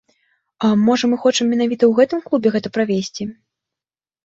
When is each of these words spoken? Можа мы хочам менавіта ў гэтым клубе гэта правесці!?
Можа 0.87 1.05
мы 1.11 1.19
хочам 1.25 1.45
менавіта 1.55 1.79
ў 1.87 1.93
гэтым 2.01 2.19
клубе 2.31 2.49
гэта 2.59 2.75
правесці!? 2.81 3.31